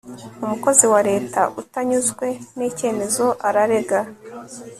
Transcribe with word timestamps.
umukozi 0.45 0.85
wa 0.93 1.01
leta 1.09 1.41
utanyuzwe 1.61 2.27
n'icyemezo 2.57 3.25
ararega 3.47 3.99